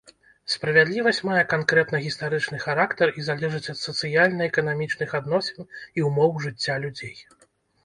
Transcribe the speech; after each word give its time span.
Справядлівасць 0.51 1.19
мае 1.29 1.43
канкрэтна-гістарычны 1.53 2.57
характар 2.65 3.07
і 3.19 3.27
залежыць 3.29 3.63
ад 3.75 3.79
сацыяльна-эканамічных 3.83 5.09
адносін 5.23 5.71
і 6.01 6.09
ўмоў 6.11 6.37
жыцця 6.49 6.83
людзей. 6.87 7.17